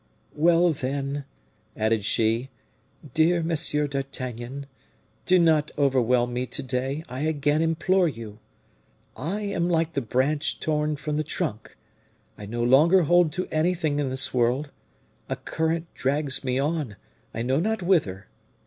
"Well, 0.33 0.71
then," 0.73 1.25
added 1.77 2.03
she, 2.03 2.49
"dear 3.13 3.43
Monsieur 3.43 3.85
d'Artagnan, 3.85 4.65
do 5.27 5.37
not 5.37 5.69
overwhelm 5.77 6.33
me 6.33 6.47
to 6.47 6.63
day, 6.63 7.03
I 7.07 7.19
again 7.19 7.61
implore 7.61 8.07
you! 8.09 8.39
I 9.15 9.41
am 9.41 9.69
like 9.69 9.93
the 9.93 10.01
branch 10.01 10.59
torn 10.59 10.95
from 10.95 11.17
the 11.17 11.23
trunk, 11.23 11.77
I 12.35 12.47
no 12.47 12.63
longer 12.63 13.03
hold 13.03 13.31
to 13.33 13.47
anything 13.51 13.99
in 13.99 14.09
this 14.09 14.33
world 14.33 14.71
a 15.29 15.35
current 15.35 15.85
drags 15.93 16.43
me 16.43 16.57
on, 16.57 16.95
I 17.31 17.43
know 17.43 17.59
not 17.59 17.83
whither. 17.83 18.25